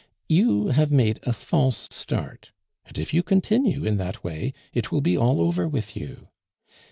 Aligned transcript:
You 0.27 0.69
have 0.69 0.89
made 0.91 1.19
a 1.27 1.31
false 1.31 1.87
start; 1.91 2.49
and 2.87 2.97
if 2.97 3.13
you 3.13 3.21
continue 3.21 3.85
in 3.85 3.97
that 3.97 4.23
way, 4.23 4.51
it 4.73 4.91
will 4.91 4.99
be 5.01 5.15
all 5.15 5.39
over 5.39 5.67
with 5.67 5.95
you. 5.95 6.29